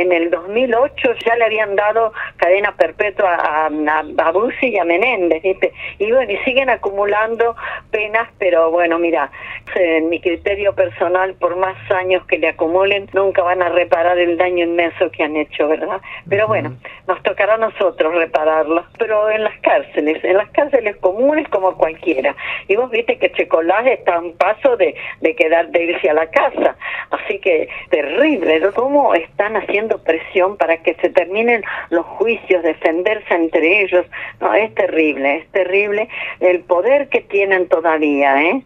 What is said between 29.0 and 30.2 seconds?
están haciendo